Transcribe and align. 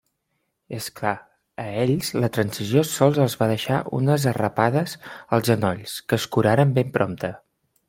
És 0.77 0.85
clar, 0.99 1.11
a 1.63 1.65
ells 1.81 2.09
la 2.23 2.29
Transició 2.37 2.83
sols 2.93 3.21
els 3.25 3.37
va 3.43 3.49
deixar 3.53 3.77
unes 3.99 4.27
arrapades 4.33 4.97
als 5.39 5.49
genolls 5.53 5.95
que 6.09 6.21
es 6.23 6.27
curaren 6.39 6.75
ben 6.81 6.93
prompte. 6.99 7.33